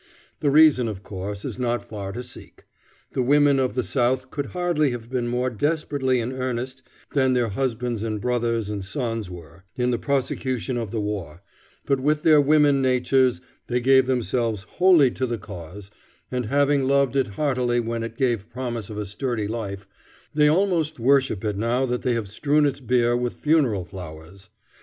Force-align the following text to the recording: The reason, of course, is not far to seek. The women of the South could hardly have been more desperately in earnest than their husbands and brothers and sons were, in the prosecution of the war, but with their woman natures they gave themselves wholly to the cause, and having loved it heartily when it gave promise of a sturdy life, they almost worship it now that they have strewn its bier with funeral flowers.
The 0.39 0.49
reason, 0.49 0.87
of 0.87 1.03
course, 1.03 1.45
is 1.45 1.59
not 1.59 1.85
far 1.87 2.11
to 2.13 2.23
seek. 2.23 2.63
The 3.11 3.21
women 3.21 3.59
of 3.59 3.75
the 3.75 3.83
South 3.83 4.31
could 4.31 4.47
hardly 4.47 4.89
have 4.89 5.11
been 5.11 5.27
more 5.27 5.51
desperately 5.51 6.19
in 6.19 6.33
earnest 6.33 6.81
than 7.13 7.33
their 7.33 7.49
husbands 7.49 8.01
and 8.01 8.19
brothers 8.19 8.67
and 8.71 8.83
sons 8.83 9.29
were, 9.29 9.63
in 9.75 9.91
the 9.91 9.99
prosecution 9.99 10.75
of 10.75 10.89
the 10.89 10.99
war, 10.99 11.43
but 11.85 11.99
with 11.99 12.23
their 12.23 12.41
woman 12.41 12.81
natures 12.81 13.41
they 13.67 13.79
gave 13.79 14.07
themselves 14.07 14.63
wholly 14.63 15.11
to 15.11 15.27
the 15.27 15.37
cause, 15.37 15.91
and 16.31 16.47
having 16.47 16.87
loved 16.87 17.15
it 17.15 17.27
heartily 17.37 17.79
when 17.79 18.01
it 18.01 18.17
gave 18.17 18.49
promise 18.49 18.89
of 18.89 18.97
a 18.97 19.05
sturdy 19.05 19.47
life, 19.47 19.85
they 20.33 20.47
almost 20.47 20.99
worship 20.99 21.45
it 21.45 21.57
now 21.59 21.85
that 21.85 22.01
they 22.01 22.15
have 22.15 22.27
strewn 22.27 22.65
its 22.65 22.79
bier 22.79 23.15
with 23.15 23.35
funeral 23.35 23.85
flowers. 23.85 24.49